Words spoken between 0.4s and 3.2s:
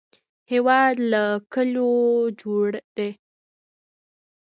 هېواد له کلیو جوړ دی